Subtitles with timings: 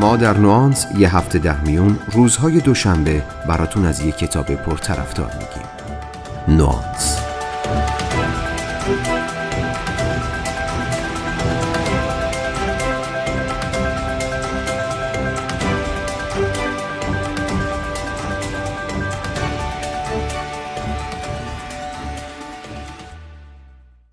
[0.00, 5.68] ما در نوانس یه هفته ده میون روزهای دوشنبه براتون از یه کتاب پرطرفدار میگیم
[6.58, 7.20] نوانس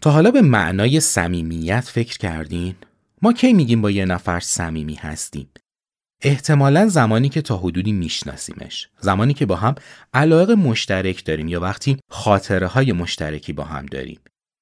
[0.02, 2.76] تا حالا به معنای صمیمیت فکر کردین؟
[3.22, 5.48] ما کی میگیم با یه نفر صمیمی هستیم؟
[6.22, 8.90] احتمالا زمانی که تا حدودی میشناسیمش.
[9.00, 9.76] زمانی که با هم
[10.14, 14.20] علاقه مشترک داریم یا وقتی خاطره های مشترکی با هم داریم.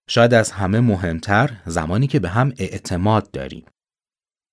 [0.10, 3.66] شاید از همه مهمتر زمانی که به هم اعتماد داریم.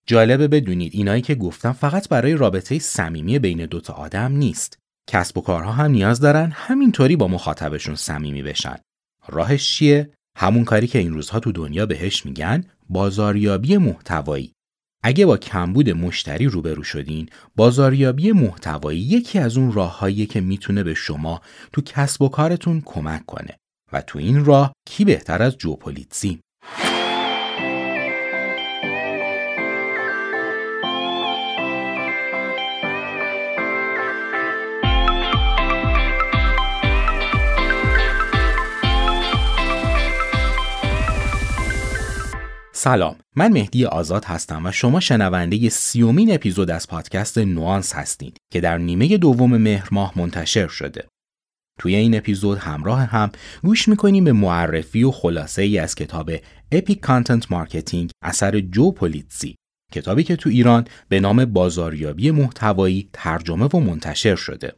[0.06, 4.78] جالبه بدونید اینایی که گفتم فقط برای رابطه صمیمی بین دوتا آدم نیست.
[5.08, 8.76] کسب و کارها هم نیاز دارن همینطوری با مخاطبشون صمیمی بشن.
[9.28, 14.52] راهش چیه؟ همون کاری که این روزها تو دنیا بهش میگن بازاریابی محتوایی.
[15.02, 20.94] اگه با کمبود مشتری روبرو شدین بازاریابی محتوایی یکی از اون راههایی که می‌تونه به
[20.94, 21.40] شما
[21.72, 23.56] تو کسب و کارتون کمک کنه.
[23.92, 26.40] و تو این راه کی بهتر از جوپولیتسی
[42.84, 43.16] سلام.
[43.36, 48.78] من مهدی آزاد هستم و شما شنونده سی‌امین اپیزود از پادکست نوانس هستید که در
[48.78, 51.08] نیمه دوم مهر ماه منتشر شده.
[51.78, 53.30] توی این اپیزود همراه هم
[53.62, 56.30] گوش می‌کنیم به معرفی و خلاصه ای از کتاب
[56.72, 59.56] Epic Content Marketing اثر جو پولیتزی.
[59.92, 64.72] کتابی که تو ایران به نام بازاریابی محتوایی ترجمه و منتشر شده.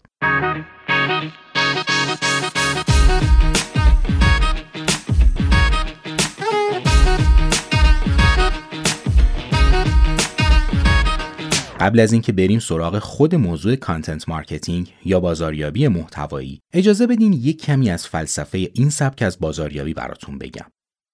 [11.84, 17.62] قبل از اینکه بریم سراغ خود موضوع content marketing یا بازاریابی محتوایی اجازه بدین یک
[17.62, 20.66] کمی از فلسفه این سبک از بازاریابی براتون بگم.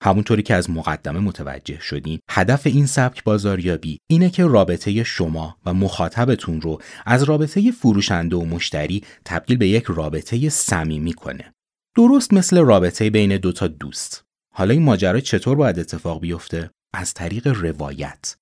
[0.02, 5.74] همونطوری که از مقدمه متوجه شدین هدف این سبک بازاریابی اینه که رابطه شما و
[5.74, 11.52] مخاطبتون رو از رابطه فروشنده و مشتری تبدیل به یک رابطه صمیمی کنه.
[11.96, 14.22] درست مثل رابطه بین دوتا دوست.
[14.54, 18.36] حالا این ماجرا چطور باید اتفاق بیفته؟ از طریق روایت.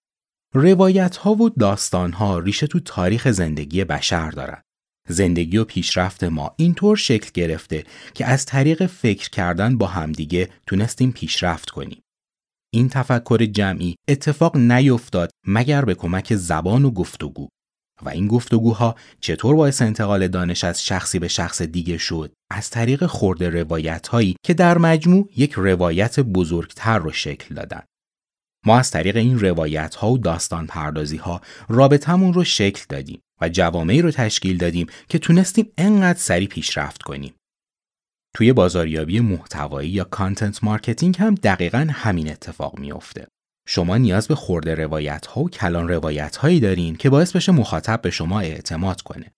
[0.60, 4.62] روایت ها و داستان ها ریشه تو تاریخ زندگی بشر دارن.
[5.08, 11.12] زندگی و پیشرفت ما اینطور شکل گرفته که از طریق فکر کردن با همدیگه تونستیم
[11.12, 12.00] پیشرفت کنیم.
[12.74, 17.48] این تفکر جمعی اتفاق نیفتاد مگر به کمک زبان و گفتگو
[18.02, 23.06] و این گفتگوها چطور باعث انتقال دانش از شخصی به شخص دیگه شد از طریق
[23.06, 27.82] خورده روایت هایی که در مجموع یک روایت بزرگتر رو شکل دادن
[28.66, 33.48] ما از طریق این روایت ها و داستان پردازی ها رابطمون رو شکل دادیم و
[33.48, 37.34] جوامعی رو تشکیل دادیم که تونستیم انقدر سریع پیشرفت کنیم.
[38.34, 43.26] توی بازاریابی محتوایی یا content marketing هم دقیقا همین اتفاق میافته.
[43.68, 48.02] شما نیاز به خرده روایت ها و کلان روایت هایی دارین که باعث بشه مخاطب
[48.02, 49.32] به شما اعتماد کنه.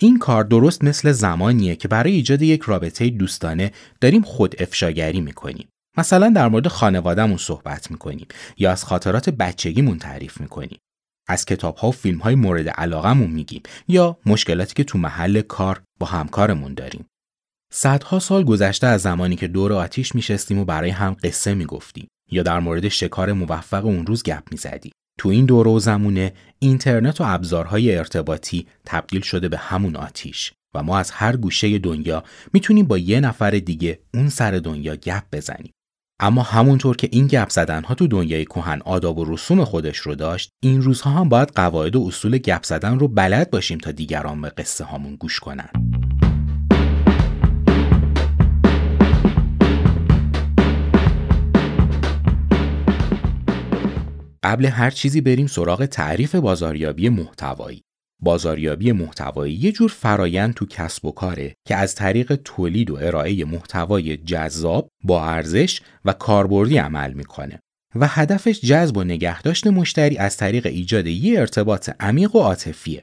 [0.00, 5.68] این کار درست مثل زمانیه که برای ایجاد یک رابطه دوستانه داریم خود افشاگری می‌کنیم.
[5.96, 8.26] مثلا در مورد خانوادهمون صحبت می‌کنیم
[8.58, 10.78] یا از خاطرات بچگیمون تعریف می‌کنیم.
[11.28, 15.82] از کتاب ها و فیلم های مورد علاقمون میگیم یا مشکلاتی که تو محل کار
[16.00, 17.06] با همکارمون داریم.
[17.72, 22.42] صدها سال گذشته از زمانی که دور آتیش میشستیم و برای هم قصه می‌گفتیم یا
[22.42, 24.92] در مورد شکار موفق اون روز گپ می‌زدیم.
[25.18, 30.82] تو این دوره و زمونه اینترنت و ابزارهای ارتباطی تبدیل شده به همون آتیش و
[30.82, 35.72] ما از هر گوشه دنیا می‌تونیم با یه نفر دیگه اون سر دنیا گپ بزنیم.
[36.20, 40.14] اما همونطور که این گپ زدن ها تو دنیای کهن آداب و رسوم خودش رو
[40.14, 44.40] داشت این روزها هم باید قواعد و اصول گپ زدن رو بلد باشیم تا دیگران
[44.40, 45.68] به قصه هامون گوش کنن.
[54.42, 57.85] قبل هر چیزی بریم سراغ تعریف بازاریابی محتوایی.
[58.20, 63.44] بازاریابی محتوایی یه جور فرایند تو کسب و کاره که از طریق تولید و ارائه
[63.44, 67.60] محتوای جذاب با ارزش و کاربردی عمل می‌کنه
[67.94, 73.02] و هدفش جذب و نگهداشت مشتری از طریق ایجاد یه ارتباط عمیق و عاطفیه.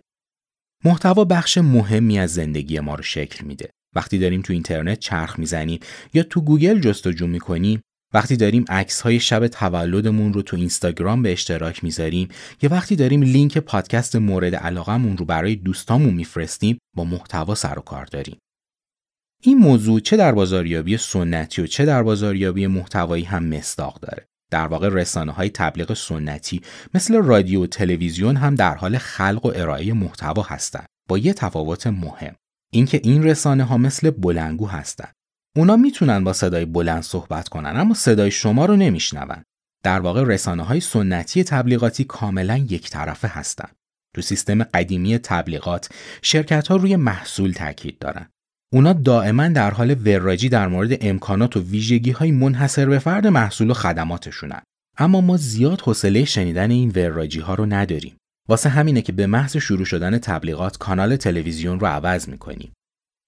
[0.85, 3.69] محتوا بخش مهمی از زندگی ما رو شکل میده.
[3.95, 5.79] وقتی داریم تو اینترنت چرخ می‌زنیم
[6.13, 7.81] یا تو گوگل جستجو می‌کنیم
[8.13, 12.27] وقتی داریم عکس های شب تولدمون رو تو اینستاگرام به اشتراک می‌ذاریم
[12.61, 17.81] یا وقتی داریم لینک پادکست مورد علاقمون رو برای دوستامون میفرستیم با محتوا سر و
[17.81, 18.37] کار داریم.
[19.43, 24.25] این موضوع چه در بازاریابی سنتی و چه در بازاریابی محتوایی هم مصداق داره.
[24.51, 26.61] در واقع رسانه های تبلیغ سنتی
[26.93, 31.87] مثل رادیو و تلویزیون هم در حال خلق و ارائه محتوا هستند با یه تفاوت
[31.87, 32.35] مهم
[32.73, 35.13] اینکه این رسانه ها مثل بلنگو هستند
[35.57, 39.43] اونا می‌تونن با صدای بلند صحبت کنن اما صدای شما رو نمیشنون.
[39.83, 43.75] در واقع رسانه های سنتی تبلیغاتی کاملا یک طرفه هستند
[44.15, 45.89] تو سیستم قدیمی تبلیغات
[46.21, 48.29] شرکت ها روی محصول تاکید دارن.
[48.73, 53.69] اونا دائما در حال وراجی در مورد امکانات و ویژگی های منحصر به فرد محصول
[53.69, 54.61] و خدماتشونن.
[54.97, 58.17] اما ما زیاد حوصله شنیدن این وراجی ها رو نداریم.
[58.49, 62.73] واسه همینه که به محض شروع شدن تبلیغات کانال تلویزیون رو عوض می‌کنیم.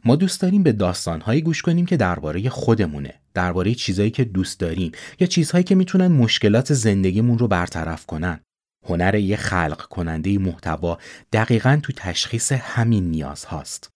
[0.07, 4.92] ما دوست داریم به داستانهایی گوش کنیم که درباره خودمونه درباره چیزایی که دوست داریم
[5.19, 8.40] یا چیزهایی که می‌تونن مشکلات زندگیمون رو برطرف کنن
[8.86, 10.98] هنر یه خلق کننده محتوا
[11.34, 13.90] دقیقا تو تشخیص همین نیاز هاست.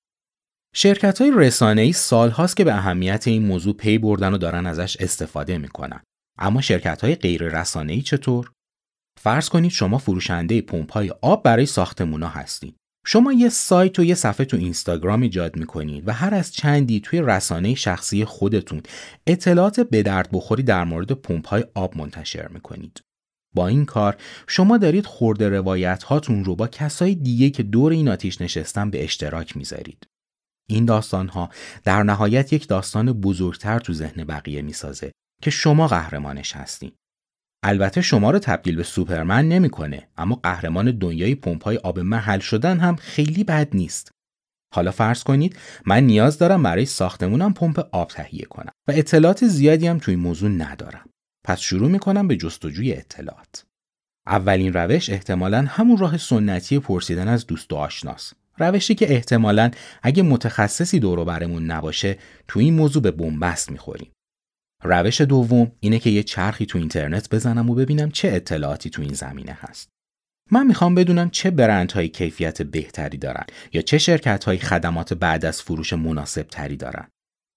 [0.75, 4.65] شرکت های رسانه ای سال هاست که به اهمیت این موضوع پی بردن و دارن
[4.65, 6.01] ازش استفاده می‌کنن.
[6.39, 8.51] اما شرکت های غیر رسانه ای چطور؟
[9.21, 12.78] فرض کنید شما فروشنده پمپ های آب برای ساختمونا هستید.
[13.05, 17.21] شما یه سایت و یه صفحه تو اینستاگرام ایجاد می‌کنید و هر از چندی توی
[17.21, 18.81] رسانه شخصی خودتون
[19.27, 23.01] اطلاعات به درد بخوری در مورد پمپ های آب منتشر می‌کنید.
[23.55, 24.17] با این کار
[24.47, 29.03] شما دارید خورده روایت هاتون رو با کسای دیگه که دور این آتیش نشستن به
[29.03, 30.07] اشتراک می‌ذارید.
[30.69, 31.49] این داستان ها
[31.83, 35.11] در نهایت یک داستان بزرگتر تو ذهن بقیه می‌سازه
[35.41, 36.91] که شما قهرمانش هستین.
[37.63, 42.95] البته شما رو تبدیل به سوپرمن نمی‌کنه اما قهرمان دنیای پمپای آب محل شدن هم
[42.95, 44.11] خیلی بد نیست.
[44.73, 49.87] حالا فرض کنید من نیاز دارم برای ساختمونم پمپ آب تهیه کنم و اطلاعات زیادی
[49.87, 51.09] هم توی موضوع ندارم.
[51.45, 53.65] پس شروع می‌کنم به جستجوی اطلاعات.
[54.27, 58.33] اولین روش احتمالا همون راه سنتی پرسیدن از دوست و آشناس.
[58.57, 59.71] روشی که احتمالا
[60.03, 62.17] اگه متخصصی دورو برمون نباشه
[62.47, 64.11] تو این موضوع به بنبست می‌خوریم.
[64.83, 69.13] روش دوم اینه که یه چرخی تو اینترنت بزنم و ببینم چه اطلاعاتی تو این
[69.13, 69.89] زمینه هست.
[70.51, 75.93] من می‌خوام بدونم چه برندهایی کیفیت بهتری دارن یا چه شرکت خدمات بعد از فروش
[75.93, 77.07] مناسب تری دارن.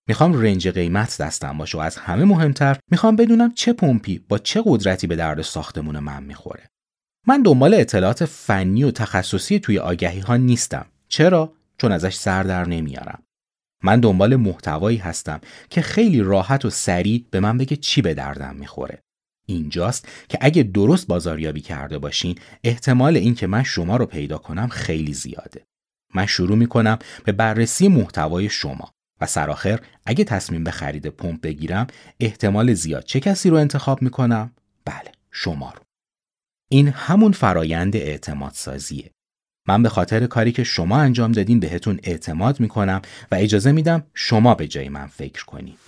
[0.08, 4.62] می‌خوام رنج قیمت دستم باشه و از همه مهمتر می‌خوام بدونم چه پمپی با چه
[4.66, 6.68] قدرتی به درد ساختمون من می‌خوره.
[7.26, 10.86] من دنبال اطلاعات فنی و تخصصی توی آگهی ها نیستم.
[11.08, 13.22] چرا؟ چون ازش سر در نمیارم.
[13.82, 15.40] من دنبال محتوایی هستم
[15.70, 19.02] که خیلی راحت و سریع به من بگه چی به دردم می‌خوره.
[19.46, 25.14] اینجاست که اگه درست بازاریابی کرده باشین احتمال اینکه من شما رو پیدا کنم خیلی
[25.14, 25.66] زیاده.
[26.14, 28.90] من شروع می‌کنم به بررسی محتوای شما
[29.20, 31.86] و سرآخر اگه تصمیم به خرید پمپ بگیرم
[32.20, 34.52] احتمال زیاد چه کسی رو انتخاب می‌کنم؟
[34.84, 35.82] بله شما رو.
[36.70, 39.10] این همون فرایند اعتماد سازیه.
[39.66, 44.54] من به خاطر کاری که شما انجام دادین بهتون اعتماد می‌کنم و اجازه میدم شما
[44.54, 45.78] به جای من فکر کنید.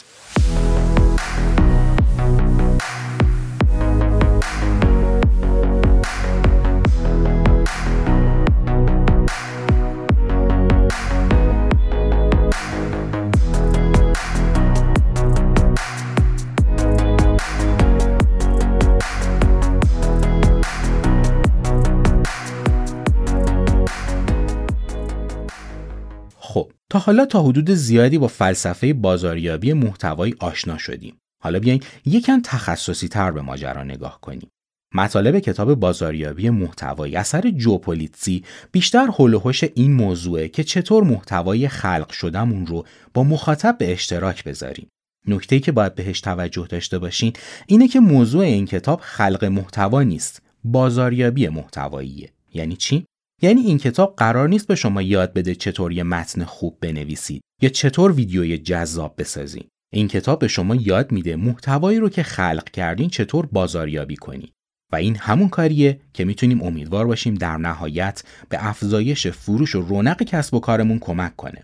[26.95, 31.17] تا حالا تا حدود زیادی با فلسفه بازاریابی محتوایی آشنا شدیم.
[31.43, 34.49] حالا بیاین یکم تخصصی تر به ماجرا نگاه کنیم.
[34.95, 39.41] مطالب کتاب بازاریابی محتوایی اثر جوپولیتسی بیشتر حول
[39.75, 44.89] این موضوعه که چطور محتوای خلق شدهمون رو با مخاطب به اشتراک بذاریم.
[45.29, 47.33] نکته که باید بهش توجه داشته باشین
[47.67, 52.33] اینه که موضوع این کتاب خلق محتوا نیست، بازاریابی محتواییه.
[52.55, 53.05] یعنی چی؟
[53.45, 57.69] یعنی این کتاب قرار نیست به شما یاد بده چطور یه متن خوب بنویسید یا
[57.69, 59.69] چطور ویدیوی جذاب بسازید.
[59.93, 64.53] این کتاب به شما یاد میده محتوایی رو که خلق کردین چطور بازاریابی کنید.
[64.93, 70.23] و این همون کاریه که می‌تونیم امیدوار باشیم در نهایت به افزایش فروش و رونق
[70.23, 71.63] کسب و کارمون کمک کنه.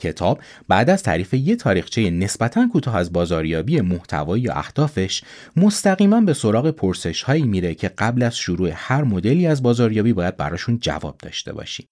[0.00, 5.22] کتاب بعد از تعریف یه تاریخچه نسبتا کوتاه از بازاریابی محتوایی یا اهدافش
[5.56, 10.36] مستقیما به سراغ پرسش هایی میره که قبل از شروع هر مدلی از بازاریابی باید
[10.36, 11.86] براشون جواب داشته باشیم.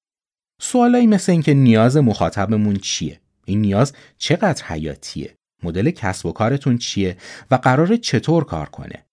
[0.61, 7.16] سوالایی مثل اینکه نیاز مخاطبمون چیه؟ این نیاز چقدر حیاتیه؟ مدل کسب و کارتون چیه
[7.50, 9.04] و قرار چطور کار کنه؟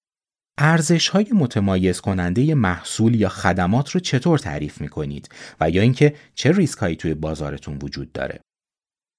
[0.57, 5.29] ارزش های متمایز کننده محصول یا خدمات رو چطور تعریف می کنید
[5.61, 8.39] و یا اینکه چه ریسک هایی توی بازارتون وجود داره؟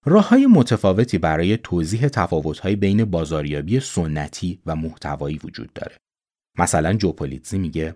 [0.04, 5.97] راه های متفاوتی برای توضیح تفاوت بین بازاریابی سنتی و محتوایی وجود داره.
[6.59, 7.95] مثلا جوپولیتزی میگه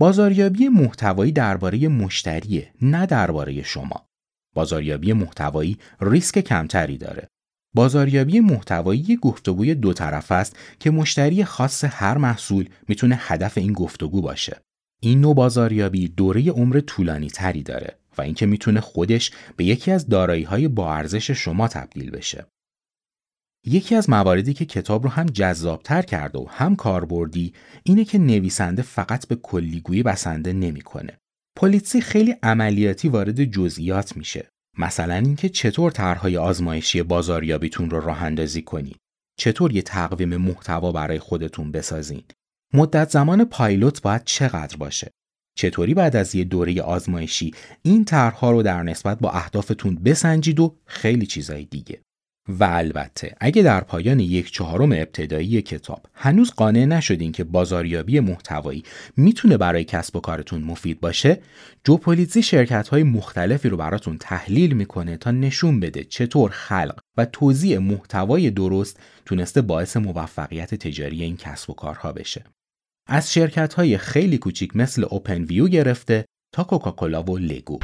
[0.00, 4.06] بازاریابی محتوایی درباره مشتریه نه درباره شما.
[4.54, 7.28] بازاریابی محتوایی ریسک کمتری داره.
[7.74, 14.22] بازاریابی محتوایی گفتگوی دو طرف است که مشتری خاص هر محصول می‌تونه هدف این گفتگو
[14.22, 14.60] باشه.
[15.02, 20.08] این نوع بازاریابی دوره عمر طولانی تری داره و اینکه می‌تونه خودش به یکی از
[20.08, 22.46] دارایی های با ارزش شما تبدیل بشه.
[23.66, 27.54] یکی از مواردی که کتاب رو هم جذابتر کرده و هم کاربردی
[27.84, 31.18] اینه که نویسنده فقط به کلیگویی بسنده نمی‌کنه.
[31.56, 34.48] پلیتسی خیلی عملیاتی وارد جزئیات میشه.
[34.78, 38.96] مثلا اینکه چطور طرحهای آزمایشی بازاریابیتون رو راه اندازی کنید.
[39.38, 42.22] چطور یه تقویم محتوا برای خودتون بسازین.
[42.72, 45.10] مدت زمان پایلوت باید چقدر باشه.
[45.54, 50.76] چطوری بعد از یه دوره آزمایشی این طرحها رو در نسبت با اهدافتون بسنجید و
[50.86, 52.00] خیلی چیزای دیگه.
[52.48, 58.82] و البته اگه در پایان یک چهارم ابتدایی کتاب هنوز قانع نشدین که بازاریابی محتوایی
[59.16, 61.38] می‌تونه برای کسب و کارتون مفید باشه
[61.84, 67.78] جوپولیتزی شرکت های مختلفی رو براتون تحلیل می‌کنه تا نشون بده چطور خلق و توزیع
[67.78, 72.44] محتوای درست تونسته باعث موفقیت تجاری این کسب و کارها بشه
[73.06, 77.78] از شرکت های خیلی کوچیک مثل اوپن ویو گرفته تا کوکاکولا و لگو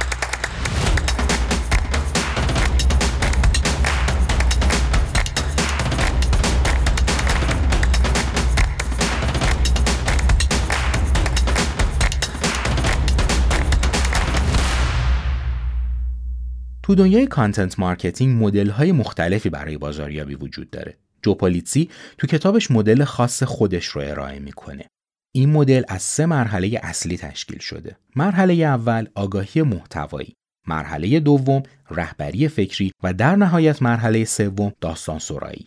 [16.83, 20.97] تو دنیای content marketing مدل های مختلفی برای بازاریابی وجود داره.
[21.21, 24.85] جو پولیتزی تو کتابش مدل خاص خودش رو ارائه می‌کنه.
[25.33, 27.97] این مدل از سه مرحله اصلی تشکیل شده.
[28.15, 30.33] مرحله اول آگاهی محتوایی،
[30.67, 35.65] مرحله دوم رهبری فکری و در نهایت مرحله سوم داستان سرایی.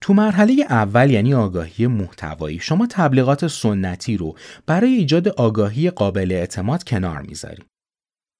[0.00, 6.84] تو مرحله اول یعنی آگاهی محتوایی شما تبلیغات سنتی رو برای ایجاد آگاهی قابل اعتماد
[6.84, 7.66] کنار می‌ذارید.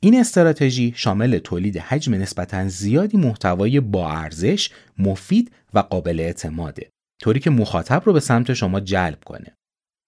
[0.02, 6.90] این استراتژی شامل تولید حجم نسبتا زیادی محتوای با ارزش، مفید و قابل اعتماده
[7.20, 9.57] طوری که مخاطب رو به سمت شما جلب کنه.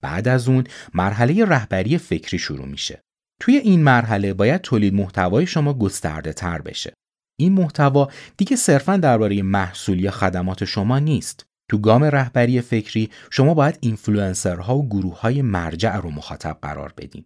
[0.01, 0.65] بعد از اون
[0.95, 3.01] مرحله رهبری فکری شروع میشه.
[3.41, 6.93] توی این مرحله باید تولید محتوای شما گسترده تر بشه.
[7.39, 11.47] این محتوا دیگه صرفا درباره محصول یا خدمات شما نیست.
[11.71, 17.25] تو گام رهبری فکری شما باید اینفلوئنسرها و گروه های مرجع رو مخاطب قرار بدین.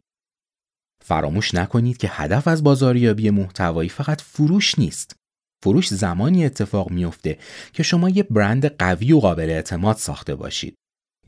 [1.04, 5.16] فراموش نکنید که هدف از بازاریابی محتوایی فقط فروش نیست.
[5.64, 7.38] فروش زمانی اتفاق میافته
[7.73, 10.75] که شما یه برند قوی و قابل اعتماد ساخته باشید.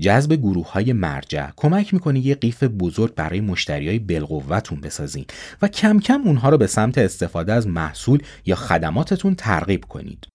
[0.01, 5.25] جذب گروه های مرجع کمک می‌کنه یه قیف بزرگ برای مشتری های بلقوتون بسازین
[5.63, 10.27] و کم کم اونها رو به سمت استفاده از محصول یا خدماتتون ترغیب کنید.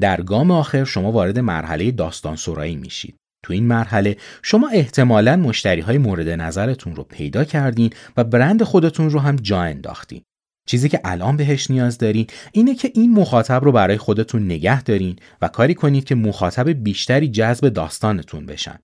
[0.00, 3.14] در گام آخر شما وارد مرحله داستان سرایی میشید.
[3.44, 9.10] تو این مرحله شما احتمالا مشتری های مورد نظرتون رو پیدا کردین و برند خودتون
[9.10, 10.22] رو هم جا انداختین.
[10.66, 15.16] چیزی که الان بهش نیاز دارین اینه که این مخاطب رو برای خودتون نگه دارین
[15.42, 18.78] و کاری کنید که مخاطب بیشتری جذب داستانتون بشن.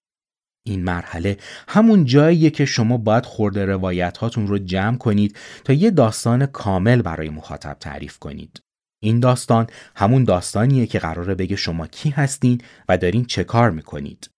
[0.67, 1.37] این مرحله
[1.69, 7.03] همون جاییه که شما باید خورده روایت هاتون رو جمع کنید تا یه داستان کامل
[7.03, 8.61] برای مخاطب تعریف کنید.
[9.03, 14.31] این داستان همون داستانیه که قراره بگه شما کی هستین و دارین چه کار می‌کنید.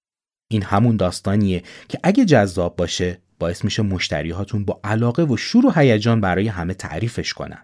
[0.50, 5.66] این همون داستانیه که اگه جذاب باشه باعث میشه مشتری هاتون با علاقه و شور
[5.66, 7.58] و هیجان برای همه تعریفش کنن.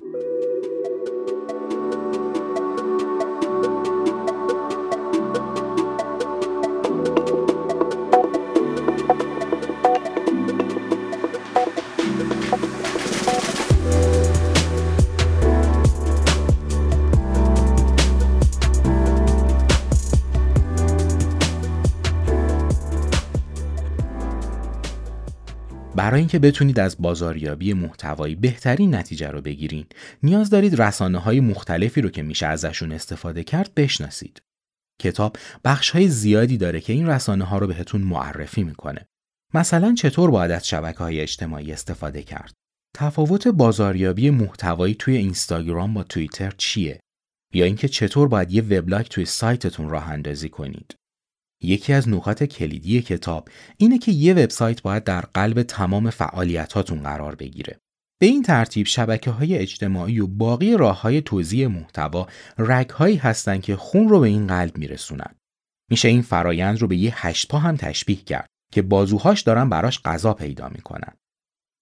[25.99, 29.87] برای اینکه بتونید از بازاریابی محتوایی بهترین نتیجه رو بگیرین
[30.23, 34.43] نیاز دارید رسانه های مختلفی رو که میشه ازشون استفاده کرد بشناسید.
[35.01, 39.07] کتاب بخش های زیادی داره که این رسانه ها رو بهتون معرفی می‌کنه.
[39.55, 42.53] مثلا چطور باید از شبکه های اجتماعی استفاده کرد؟
[42.97, 47.01] تفاوت بازاریابی محتوایی توی اینستاگرام با توییتر چیه؟
[47.55, 50.95] یا اینکه چطور باید یه وبلاگ توی سایتتون راه اندازی کنید؟
[51.63, 57.35] یکی از نکات کلیدی کتاب اینه که یه وبسایت باید در قلب تمام فعالیتاتون قرار
[57.35, 57.79] بگیره.
[58.21, 62.27] به این ترتیب شبکه های اجتماعی و باقی راه های توضیح محتوا
[62.59, 65.35] رگ هایی هستن که خون رو به این قلب میرسونن.
[65.91, 70.03] میشه این فرایند رو به یه هشت پا هم تشبیه کرد که بازوهاش دارن براش
[70.03, 71.13] غذا پیدا می‌کنن.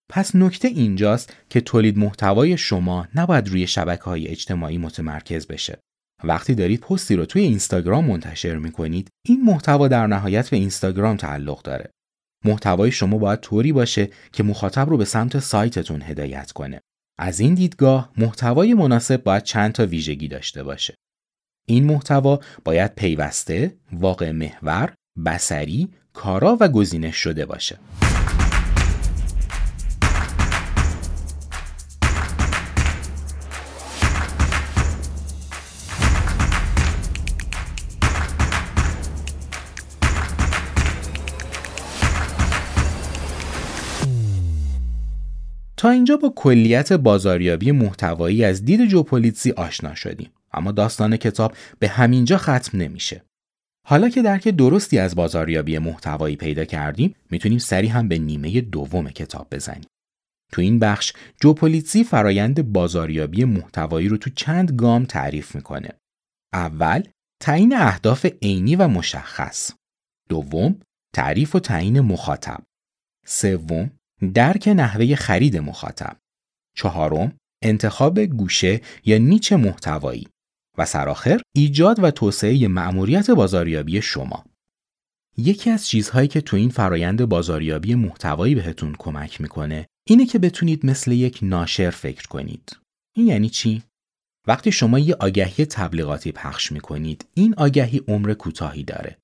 [0.09, 5.78] پس نکته اینجاست که تولید محتوای شما نباید روی شبکه های اجتماعی متمرکز بشه.
[6.25, 11.62] وقتی دارید پستی رو توی اینستاگرام منتشر می‌کنید این محتوا در نهایت به اینستاگرام تعلق
[11.62, 11.90] داره.
[12.44, 16.80] محتوای شما باید طوری باشه که مخاطب رو به سمت سایتتون هدایت کنه.
[17.18, 20.94] از این دیدگاه محتوای مناسب باید چند تا ویژگی داشته باشه.
[21.68, 24.92] این محتوا باید پیوسته، واقع محور،
[25.26, 27.78] بسری، کارا و گزینش شده باشه.
[45.76, 50.30] تا اینجا با کلیت بازاریابی محتوایی از دید جوپولیتسی آشنا شدیم.
[50.52, 53.23] اما داستان کتاب به همینجا ختم نمیشه.
[53.87, 59.11] حالا که درک درستی از بازاریابی محتوایی پیدا کردیم می‌تونیم سری هم به نیمه دوم
[59.11, 59.88] کتاب بزنیم.
[60.52, 65.88] تو این بخش جوپولیتسی فرایند بازاریابی محتوایی رو تو چند گام تعریف می‌کنه.
[66.52, 67.02] اول
[67.40, 69.73] تعیین اهداف عینی و مشخص.
[70.28, 70.80] دوم
[71.14, 72.62] تعریف و تعیین مخاطب.
[73.26, 73.90] سوم
[74.35, 76.16] درک نحوه خرید مخاطب.
[76.76, 80.28] چهارم انتخاب گوشه یا نیچ محتوایی.
[80.78, 84.44] و سرآخر ایجاد و توسعه مأموریت بازاریابی شما.
[85.38, 90.87] یکی از چیزهایی که تو این فرایند بازاریابی محتوایی بهتون کمک می‌کنه اینه که بتونید
[90.87, 92.76] مثل یک ناشر فکر کنید.
[93.16, 93.82] این یعنی چی؟
[94.46, 99.18] وقتی شما یه آگهی تبلیغاتی پخش می‌کنید این آگهی عمر کوتاهی داره.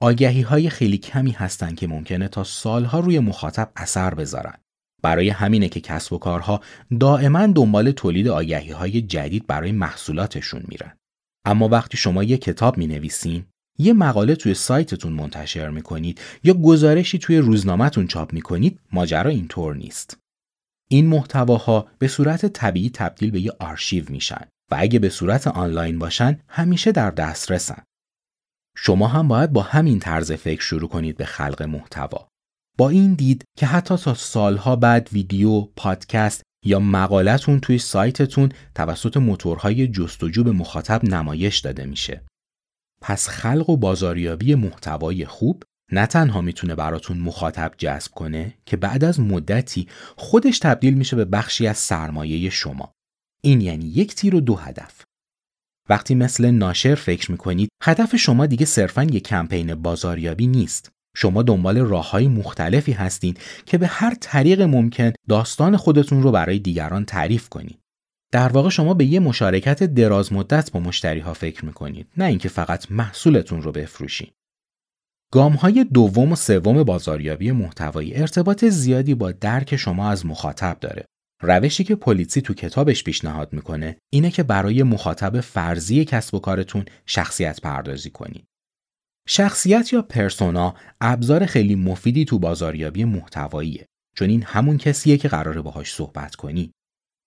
[0.00, 4.54] آگهی های خیلی کمی هستند که ممکنه تا سالها روی مخاطب اثر بذارن.
[5.02, 6.60] برای همینه که کسب و کارها
[7.00, 10.96] دائما دنبال تولید آگهی های جدید برای محصولاتشون میرن.
[11.44, 13.44] اما وقتی شما یه کتاب می نویسین،
[13.78, 19.30] یه مقاله توی سایتتون منتشر می کنید یا گزارشی توی روزنامهتون چاپ می کنید، ماجرا
[19.30, 20.18] اینطور نیست.
[20.90, 25.98] این محتواها به صورت طبیعی تبدیل به یه آرشیو میشن و اگه به صورت آنلاین
[25.98, 27.82] باشن همیشه در دسترسن.
[28.80, 32.28] شما هم باید با همین طرز فکر شروع کنید به خلق محتوا.
[32.78, 39.16] با این دید که حتی تا سالها بعد ویدیو، پادکست یا مقالتون توی سایتتون توسط
[39.16, 42.22] موتورهای جستجو به مخاطب نمایش داده میشه.
[43.02, 49.04] پس خلق و بازاریابی محتوای خوب نه تنها می‌تونه براتون مخاطب جذب کنه که بعد
[49.04, 52.92] از مدتی خودش تبدیل میشه به بخشی از سرمایه شما.
[53.42, 55.07] این یعنی یک تیر و دو هدف.
[55.88, 60.90] وقتی مثل ناشر فکر می‌کنید هدف شما دیگه صرفا یک کمپین بازاریابی نیست.
[61.16, 66.58] شما دنبال راه های مختلفی هستین که به هر طریق ممکن داستان خودتون رو برای
[66.58, 67.78] دیگران تعریف کنید.
[68.32, 72.48] در واقع شما به یه مشارکت دراز مدت با مشتری ها فکر می‌کنید نه اینکه
[72.48, 74.32] فقط محصولتون رو بفروشید
[75.32, 81.04] گام های دوم و سوم بازاریابی محتوایی ارتباط زیادی با درک شما از مخاطب داره.
[81.42, 86.84] روشی که پلیسی تو کتابش پیشنهاد می‌کنه اینه که برای مخاطب فرضی کسب و کارتون
[87.06, 88.44] شخصیت پردازی کنید.
[89.28, 95.60] شخصیت یا پرسونا ابزار خیلی مفیدی تو بازاریابی محتواییه چون این همون کسیه که قراره
[95.60, 96.70] باهاش صحبت کنی.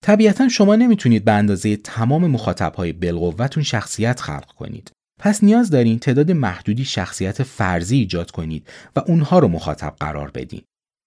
[0.04, 4.92] طبیعتا شما نمی‌تونید به اندازه تمام مخاطبهای بالقوتون شخصیت خلق کنید.
[5.20, 10.62] پس نیاز دارین تعداد محدودی شخصیت فرضی ایجاد کنید و اونها رو مخاطب قرار بدین.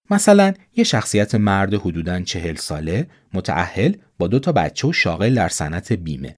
[0.09, 5.49] مثلا یه شخصیت مرد حدوداً چهل ساله متعهل با دو تا بچه و شاغل در
[5.49, 6.35] صنعت بیمه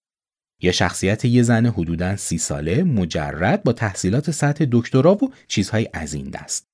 [0.62, 6.14] یا شخصیت یه زن حدوداً سی ساله مجرد با تحصیلات سطح دکترا و چیزهای از
[6.14, 6.66] این دست.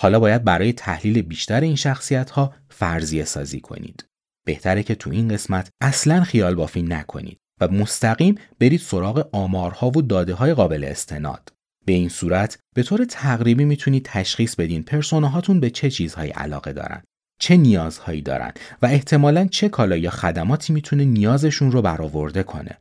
[0.00, 4.04] حالا باید برای تحلیل بیشتر این شخصیت ها فرضیه سازی کنید.
[4.46, 10.02] بهتره که تو این قسمت اصلا خیال بافی نکنید و مستقیم برید سراغ آمارها و
[10.02, 11.52] داده های قابل استناد.
[11.86, 17.02] به این صورت به طور تقریبی می‌تونید تشخیص بدین پرسوناهاتون به چه چیزهایی علاقه دارن
[17.40, 22.78] چه نیازهایی دارن و احتمالا چه کالا یا خدماتی می‌تونه نیازشون رو برآورده کنه.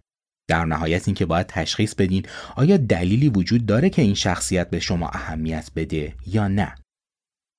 [0.49, 5.09] در نهایت اینکه باید تشخیص بدین آیا دلیلی وجود داره که این شخصیت به شما
[5.09, 6.75] اهمیت بده یا نه.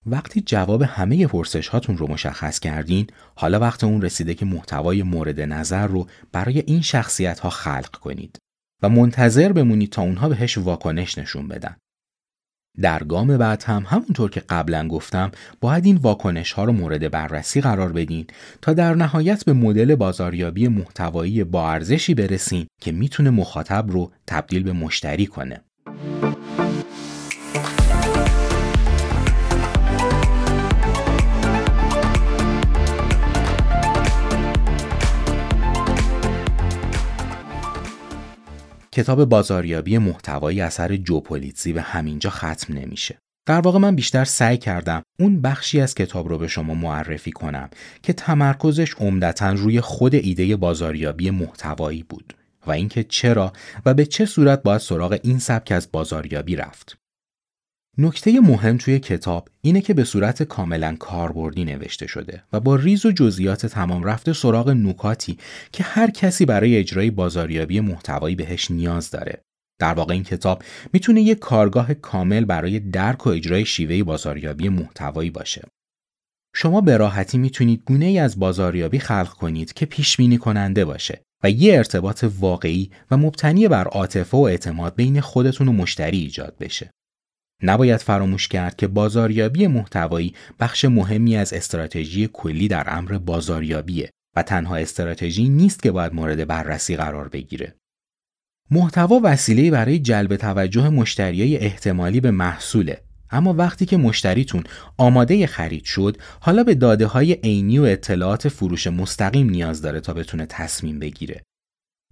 [0.07, 5.41] وقتی جواب همه پرسش هاتون رو مشخص کردین حالا وقت اون رسیده که محتوای مورد
[5.41, 8.39] نظر رو برای این شخصیت ها خلق کنید.
[8.83, 11.77] و منتظر بمونید تا اونها بهش واکنش نشون بدن.
[12.81, 17.61] در گام بعد هم همونطور که قبلا گفتم باید این واکنش ها رو مورد بررسی
[17.61, 18.27] قرار بدین
[18.63, 24.63] تا در نهایت به مدل بازاریابی محتوایی با ارزشی برسین که می‌تونه مخاطب رو تبدیل
[24.63, 25.61] به مشتری کنه.
[38.97, 43.19] کتاب بازاریابی محتوایی اثر جوپولیتسی به همینجا ختم نمیشه.
[43.47, 47.71] در واقع من بیشتر سعی کردم اون بخشی از کتاب رو به شما معرفی کنم
[48.03, 52.35] که تمرکزش عمدتا روی خود ایده بازاریابی محتوایی بود
[52.67, 53.53] و اینکه چرا
[53.87, 56.99] و به چه صورت باید سراغ این سبک از بازاریابی رفت.
[57.99, 63.07] نکته مهم توی کتاب اینه که به صورت کاملا کاربردی نوشته شده و با ریز
[63.07, 65.39] و جزئیات تمام رفته سراغ نکاتی
[65.73, 69.43] که هر کسی برای اجرای بازاریابی محتوایی بهش نیاز داره
[69.81, 75.31] در واقع این کتاب می‌تونه یک کارگاه کامل برای درک و اجرای شیوه بازاریابی محتوایی
[75.31, 75.63] باشه.
[76.55, 81.23] شما به راحتی می‌تونید گونه ای از بازاریابی خلق کنید که پیش بینی کننده باشه
[81.45, 86.57] و یه ارتباط واقعی و مبتنی بر عاطفه و اعتماد بین خودتون و مشتری ایجاد
[86.61, 86.91] بشه.
[87.63, 94.43] نباید فراموش کرد که بازاریابی محتوایی بخش مهمی از استراتژی کلی در امر بازاریابیه و
[94.43, 97.75] تنها استراتژی نیست که باید مورد بررسی قرار بگیره.
[98.71, 104.65] محتوا وسیله برای جلب توجه مشتریای احتمالی به محصوله اما وقتی که مشتریتون
[104.99, 110.13] آماده خرید شد حالا به داده های عینی و اطلاعات فروش مستقیم نیاز داره تا
[110.13, 111.43] بتونه تصمیم بگیره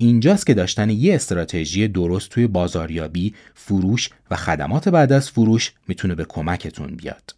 [0.05, 6.14] اینجاست که داشتن یه استراتژی درست توی بازاریابی، فروش و خدمات بعد از فروش می‌تونه
[6.14, 7.31] به کمکتون بیاد.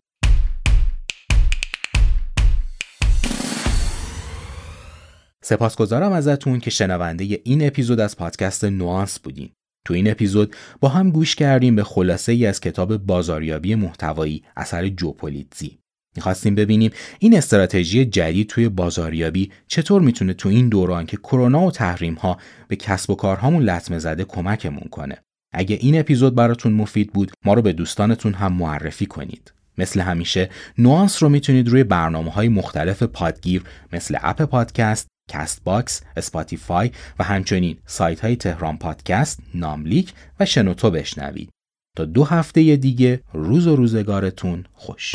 [5.45, 9.51] سپاسگزارم ازتون که شنونده این اپیزود از پادکست نوانس بودین.
[9.87, 14.89] تو این اپیزود با هم گوش کردیم به خلاصه ای از کتاب بازاریابی محتوایی اثر
[14.89, 15.79] جوپولیتزی.
[16.17, 21.71] می‌خواستیم ببینیم این استراتژی جدید توی بازاریابی چطور می‌تونه تو این دوران که کرونا و
[21.71, 25.19] تحریم ها به کسب و کارهامون لطمه زده کمکمون کنه.
[25.53, 29.53] اگه این اپیزود براتون مفید بود ما رو به دوستانتون هم معرفی کنید.
[29.79, 36.91] مثل همیشه نوانس رو می‌تونید روی برنامه های مختلف پادگیر مثل Apple Podcast، Castbox، Spotify
[37.19, 41.51] و همچنین سایت های تهران پادکست، ناملیک و شنوتو بشنوید.
[41.97, 45.13] تا دو هفته دیگه روز و روزگارتون خوش.